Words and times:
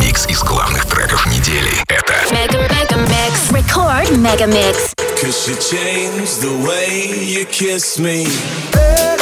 Микс 0.00 0.26
из 0.26 0.42
главных 0.42 0.84
треков 0.86 1.26
недели. 1.26 1.70
Это 1.88 2.12
Mega 2.30 2.68
Mega 2.68 2.98
Mix. 3.08 3.50
Record 3.50 4.10
Mega 4.18 4.46
Mix. 4.46 4.94
Cause 5.20 5.48
you 5.48 5.56
changed 5.56 6.40
the 6.42 6.66
way 6.66 7.12
you 7.24 7.44
kiss 7.46 7.98
me. 7.98 8.26
DJ 8.72 9.15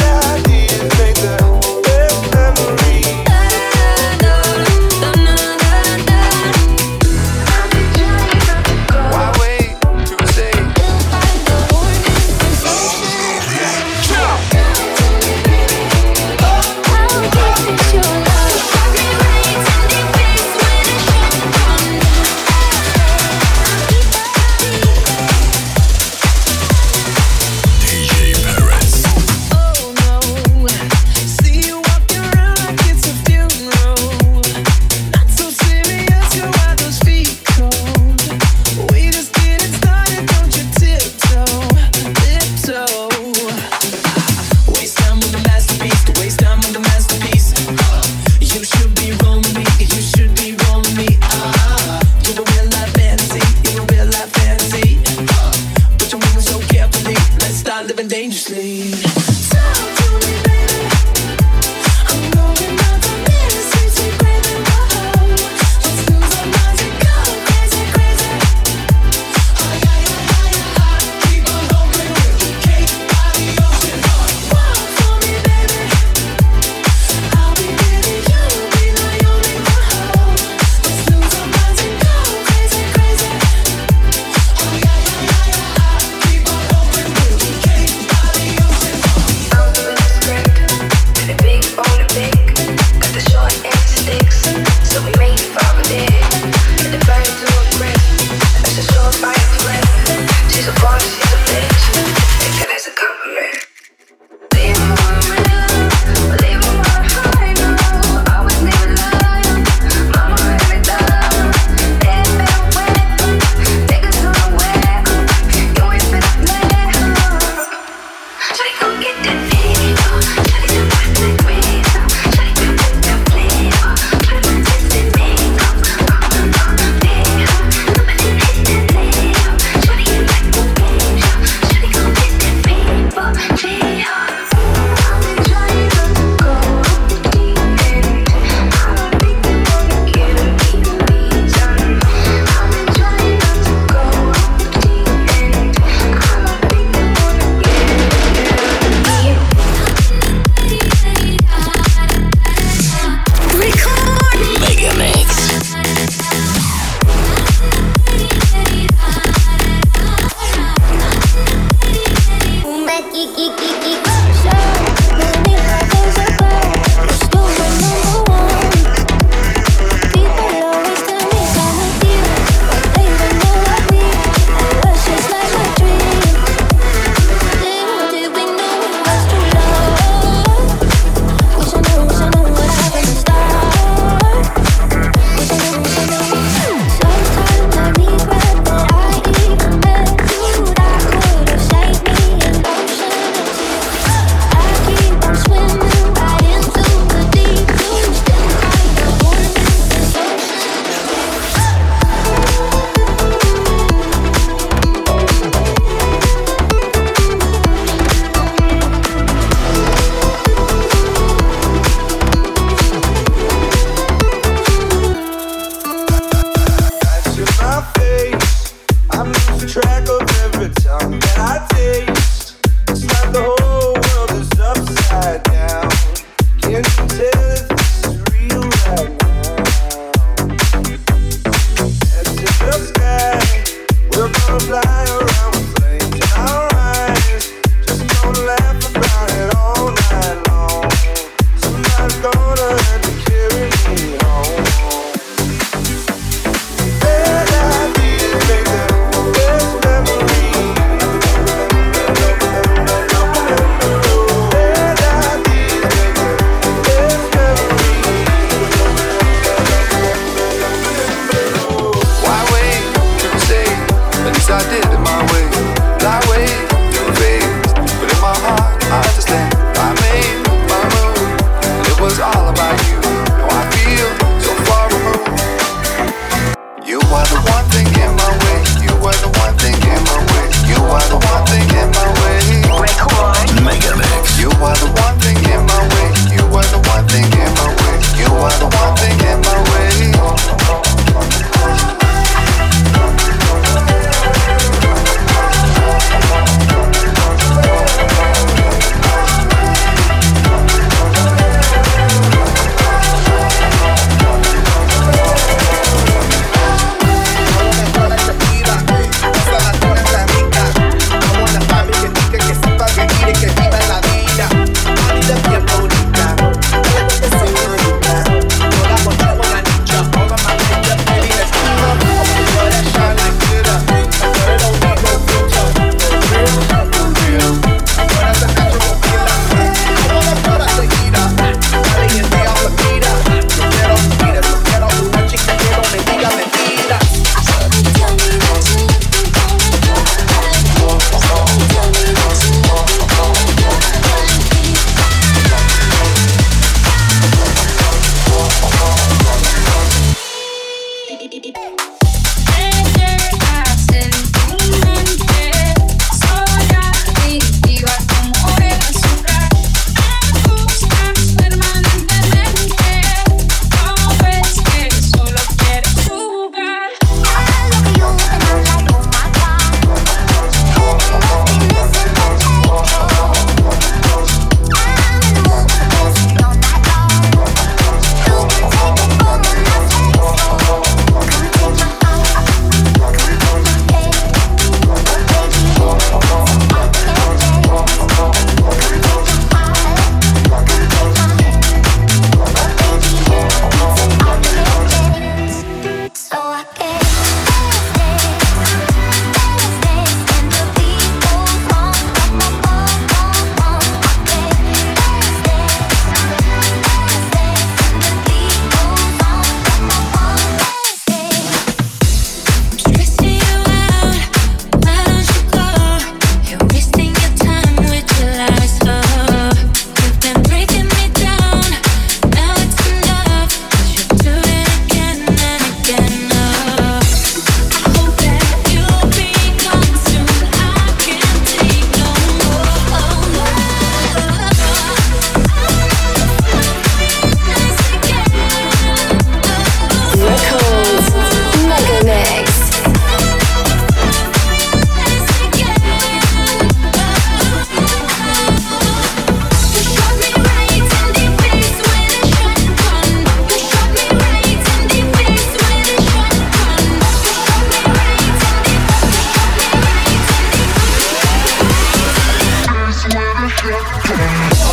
shut 463.61 464.17
down. 464.17 464.64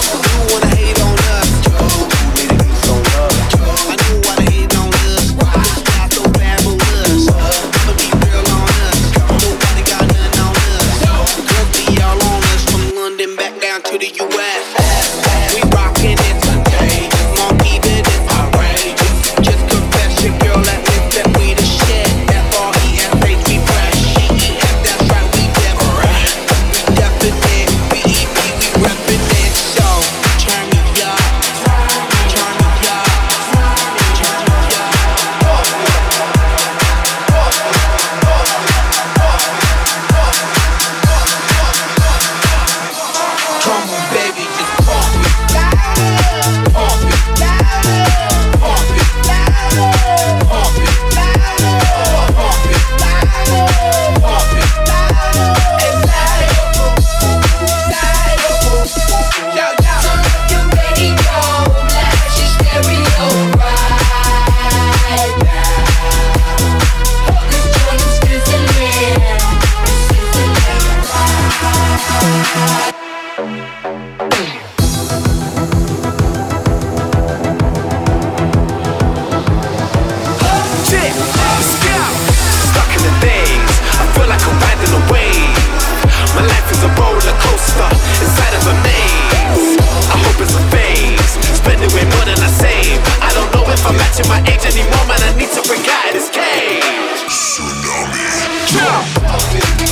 I'm 93.93 93.99
matching 93.99 94.27
my 94.27 94.41
age 94.49 94.65
anymore, 94.65 95.05
man. 95.07 95.21
I 95.21 95.37
need 95.37 95.51
to 95.53 95.61
break 95.69 95.87
out 95.87 96.07
of 96.09 96.15
this 96.15 96.31
cage. 96.31 96.81
Tsunami. 97.29 98.25
Yeah. 98.73 99.92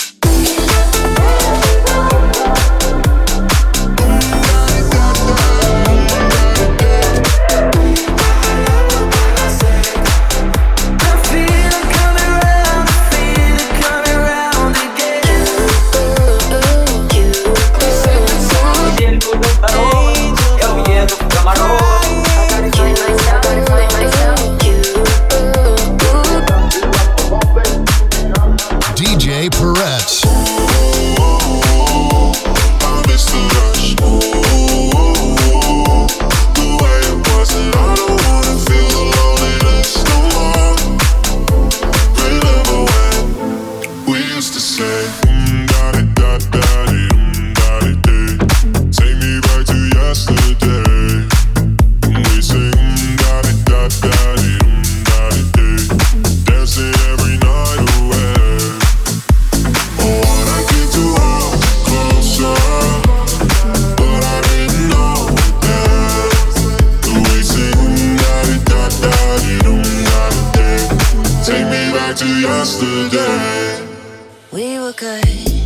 We 74.51 74.79
were 74.79 74.91
good. 74.91 75.60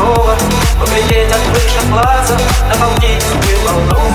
здорово 0.00 0.34
Поглядеть 0.78 1.30
от 1.30 1.40
крыши 1.50 1.86
плаза 1.90 2.36
Наполнить 2.68 3.24
был 3.24 3.72
волну 3.72 4.12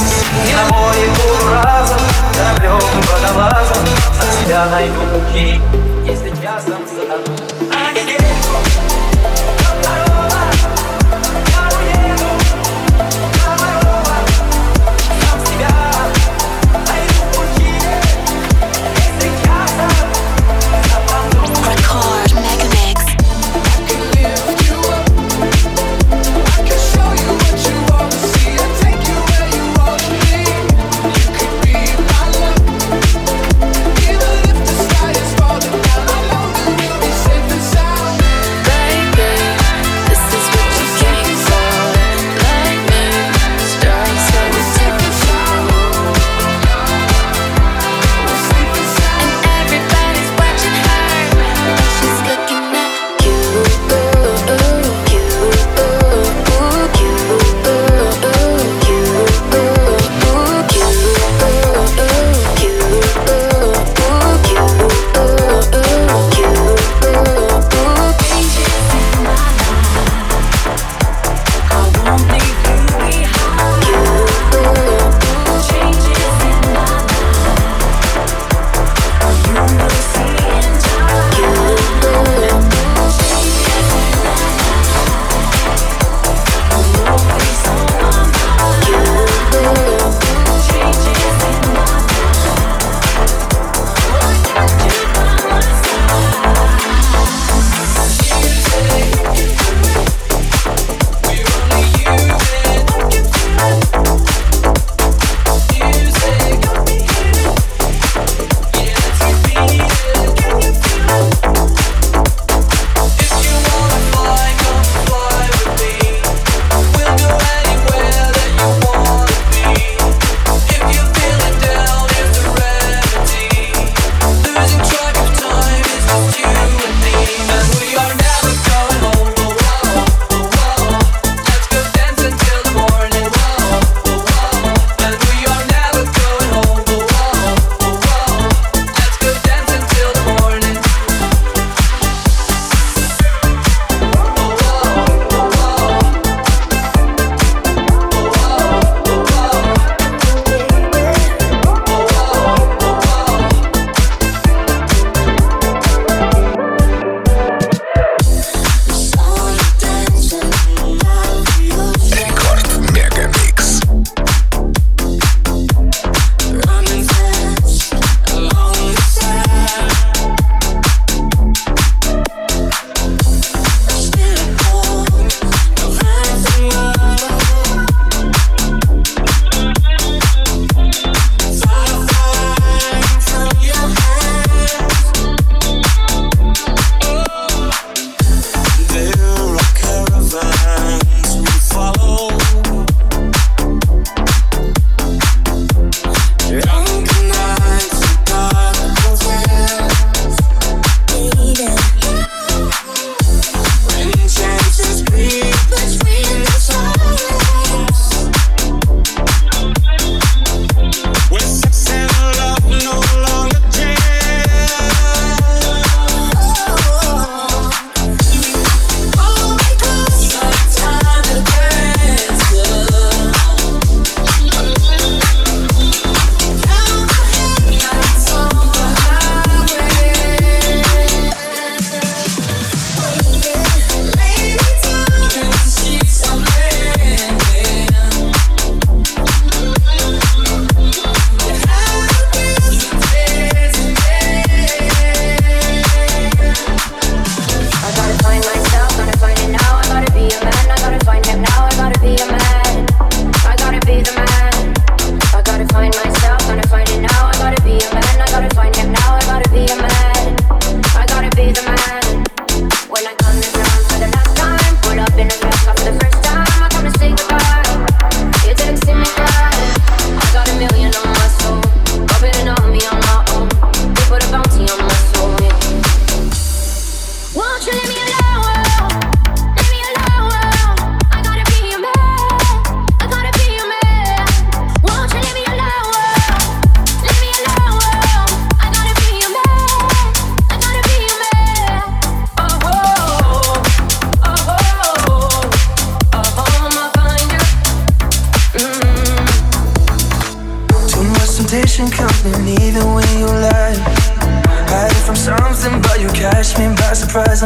И 0.48 0.54
на 0.54 0.66
море 0.74 1.08
буду 1.10 1.54
разом 1.54 2.00
Кораблем 2.34 2.80
водолазом 3.12 3.86
За 4.20 4.44
себя 4.44 4.66
найду 4.66 5.02
пути 5.14 5.62
Если 6.06 6.34
я 6.42 6.60
сам 6.60 6.86
зададу. 6.88 7.32
А 7.72 7.92
недельку 7.92 8.95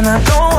and 0.00 0.08
I 0.08 0.24
don't 0.24 0.49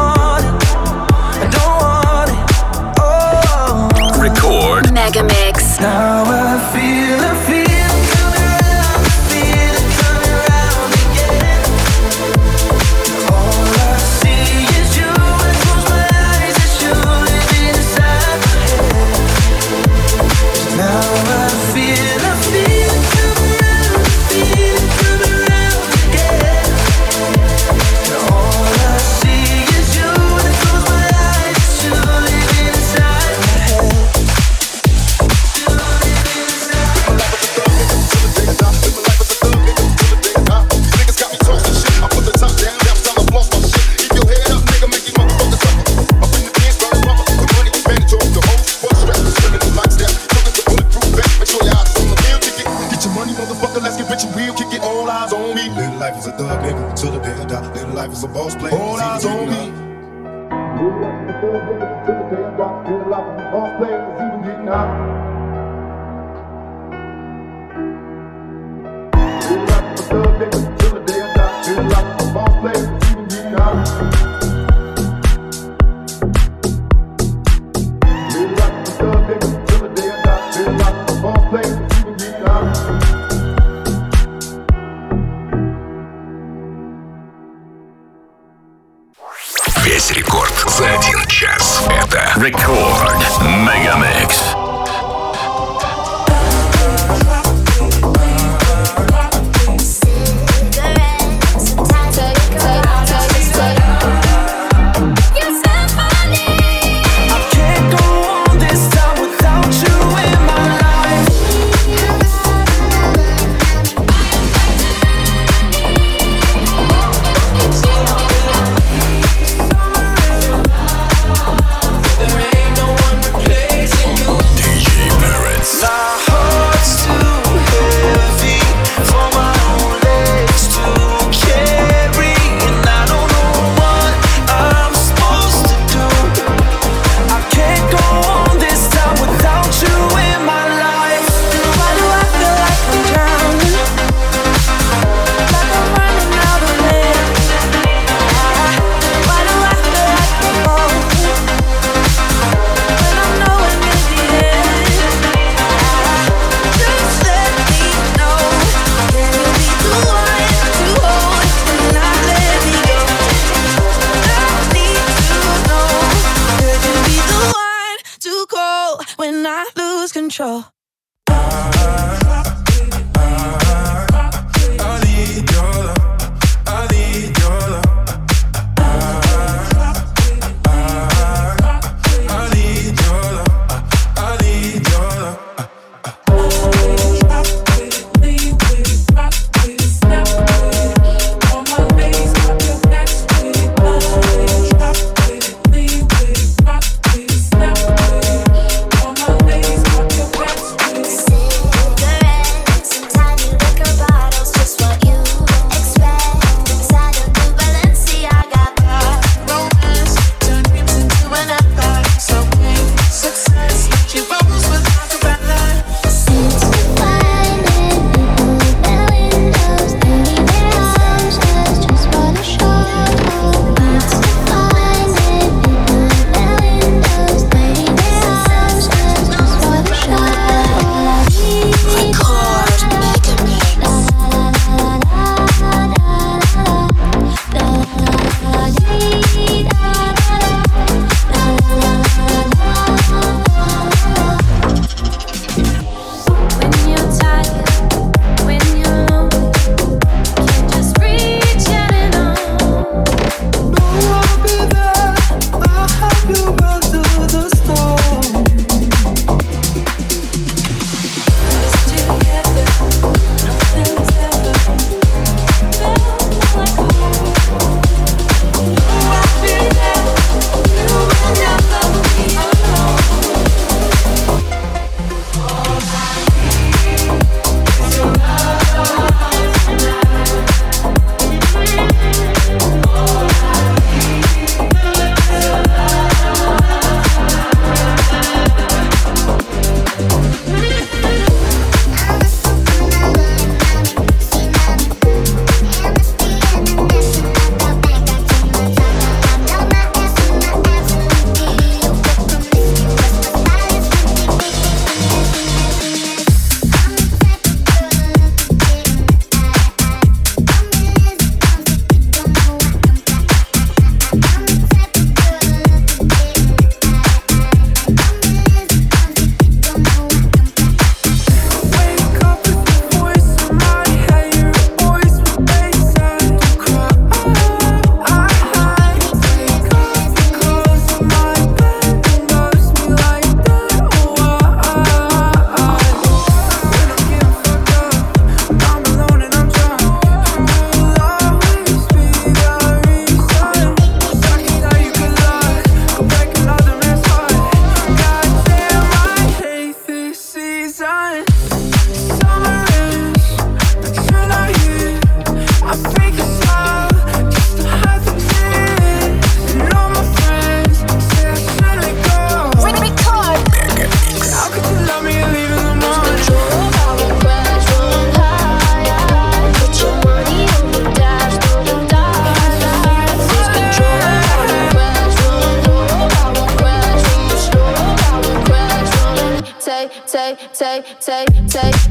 Take, 380.54 380.86
take, 381.00 381.48
take, 381.48 381.91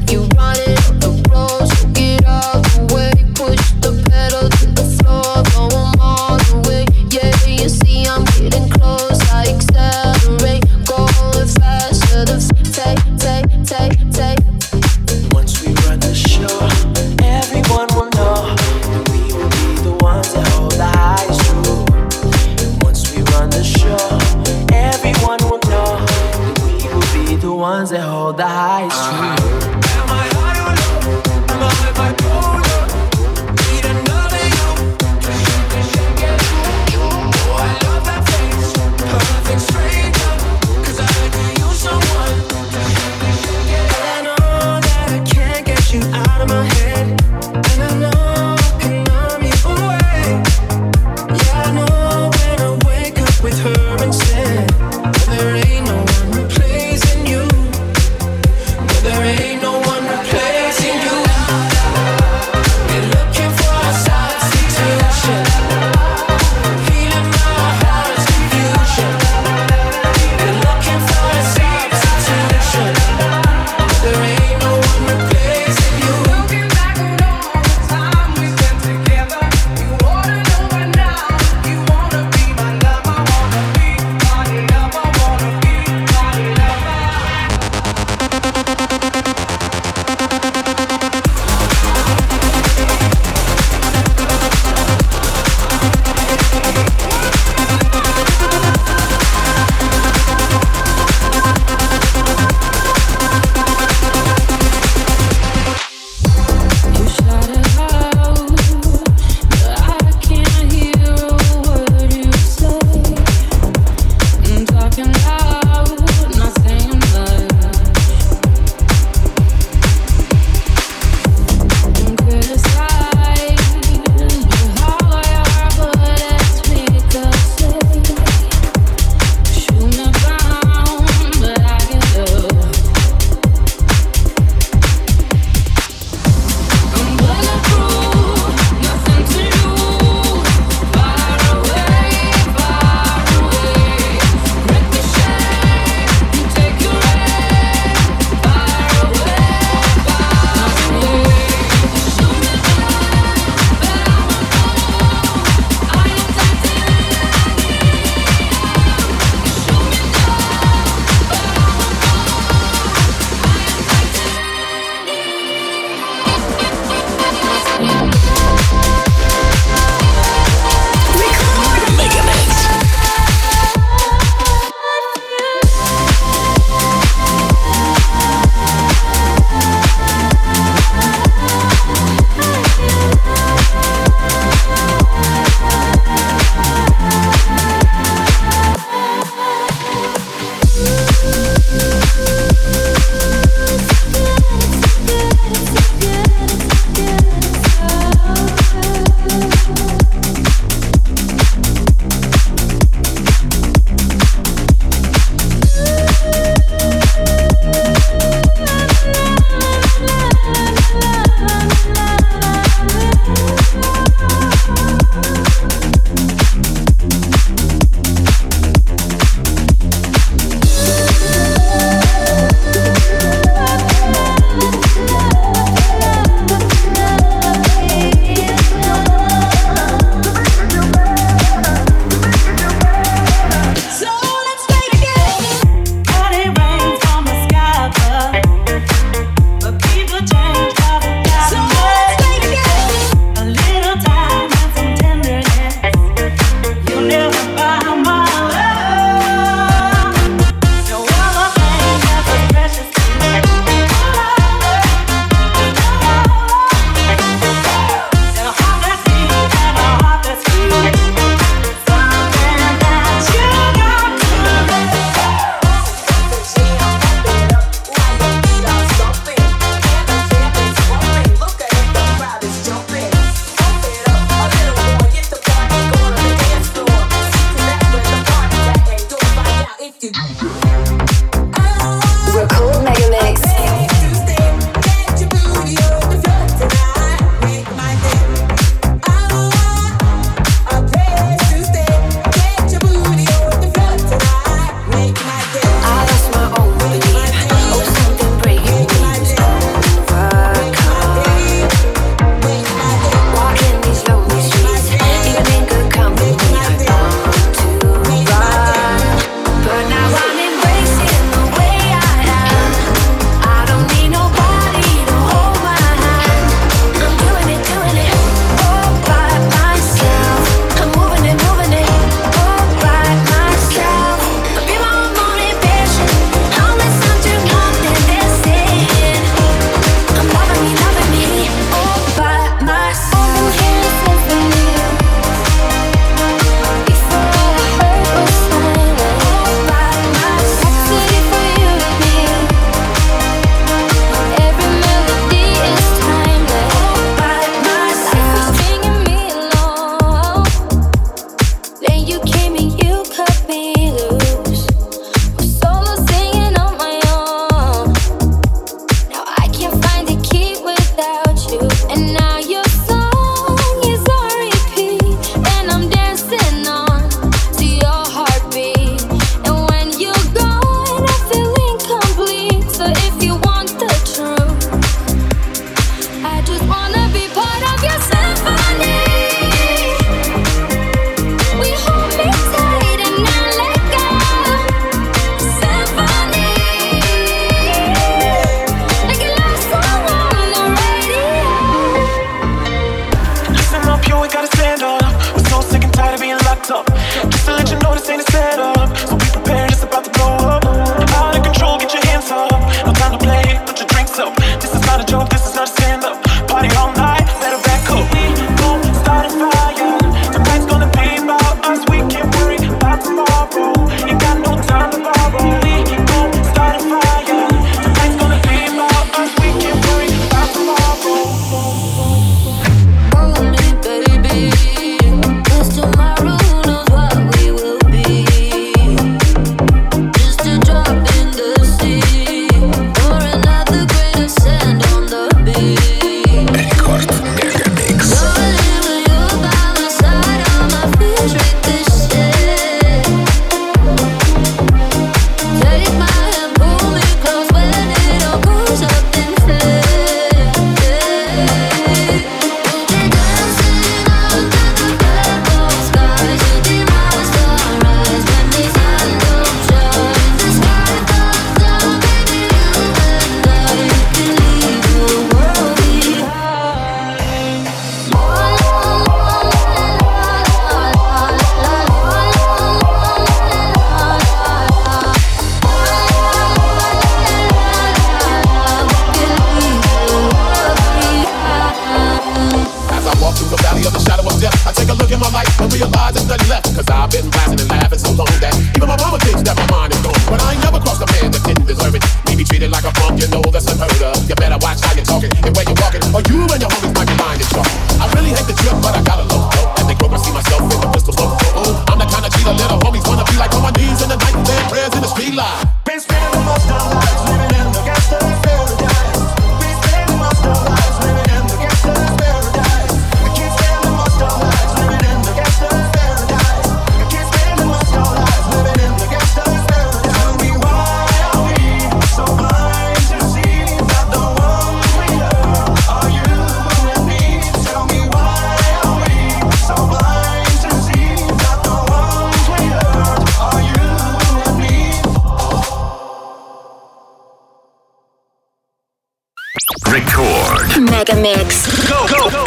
Рекорд. 539.91 540.77
Мегамикс. 540.77 541.67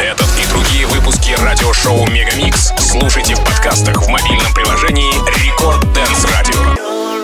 Этот 0.01 0.27
и 0.41 0.47
другие 0.47 0.87
выпуски 0.87 1.35
радиошоу 1.39 2.07
Мегамикс 2.09 2.73
слушайте 2.79 3.35
в 3.35 3.43
подкастах 3.43 4.01
в 4.01 4.07
мобильном 4.09 4.51
приложении 4.51 5.13
Рекорд 5.45 5.83
Dance 5.83 6.27
Радио. 6.31 7.14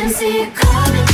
can 0.00 0.08
see 0.08 0.40
it 0.40 0.54
coming. 0.54 1.09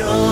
show. 0.00 0.29